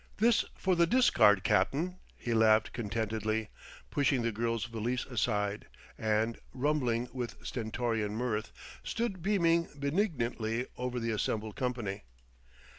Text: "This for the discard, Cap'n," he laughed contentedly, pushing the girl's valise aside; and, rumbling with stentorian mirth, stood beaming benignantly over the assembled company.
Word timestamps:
"This 0.17 0.43
for 0.55 0.75
the 0.75 0.87
discard, 0.87 1.43
Cap'n," 1.43 1.99
he 2.17 2.33
laughed 2.33 2.73
contentedly, 2.73 3.49
pushing 3.91 4.23
the 4.23 4.31
girl's 4.31 4.65
valise 4.65 5.05
aside; 5.05 5.67
and, 5.95 6.39
rumbling 6.55 7.07
with 7.13 7.35
stentorian 7.45 8.15
mirth, 8.15 8.51
stood 8.83 9.21
beaming 9.21 9.67
benignantly 9.77 10.65
over 10.75 10.99
the 10.99 11.11
assembled 11.11 11.55
company. 11.55 12.05